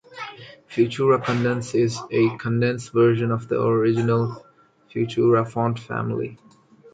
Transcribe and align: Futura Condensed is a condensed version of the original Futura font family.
Futura 0.67 1.23
Condensed 1.23 1.75
is 1.75 1.99
a 2.09 2.35
condensed 2.37 2.91
version 2.91 3.29
of 3.29 3.47
the 3.49 3.61
original 3.61 4.43
Futura 4.89 5.47
font 5.47 5.77
family. 5.77 6.39